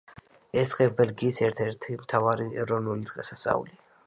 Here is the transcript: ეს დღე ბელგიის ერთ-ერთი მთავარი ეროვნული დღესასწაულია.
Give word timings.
ეს 0.61 0.71
დღე 0.71 0.87
ბელგიის 1.01 1.41
ერთ-ერთი 1.49 1.99
მთავარი 2.01 2.49
ეროვნული 2.65 3.07
დღესასწაულია. 3.13 3.83